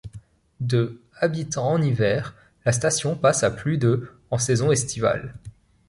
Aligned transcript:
De 0.61 0.99
habitants 1.19 1.73
en 1.73 1.79
hiver, 1.79 2.33
la 2.65 2.71
station 2.71 3.15
passe 3.15 3.43
à 3.43 3.51
plus 3.51 3.77
de 3.77 4.09
en 4.31 4.39
saison 4.39 4.71
estivale. 4.71 5.35